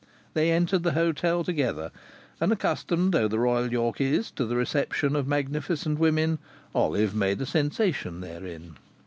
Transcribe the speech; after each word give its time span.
They 0.33 0.49
entered 0.51 0.81
the 0.81 0.93
hotel 0.93 1.43
together, 1.43 1.91
and, 2.39 2.51
accustomed 2.51 3.13
though 3.13 3.27
the 3.27 3.37
Royal 3.37 3.71
York 3.71 4.01
is 4.01 4.31
to 4.31 4.47
the 4.47 4.55
reception 4.55 5.15
of 5.15 5.27
magnificent 5.27 5.99
women, 5.99 6.39
Olive 6.73 7.13
made 7.13 7.39
a 7.39 7.45
sensation 7.45 8.19
therein. 8.19 8.77